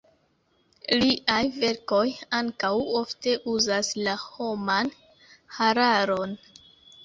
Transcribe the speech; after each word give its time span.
Liaj 1.03 1.43
verkoj 1.63 2.07
ankaŭ 2.39 2.73
ofte 3.01 3.37
uzas 3.55 3.93
la 4.09 4.19
homan 4.25 4.93
hararon. 5.61 6.39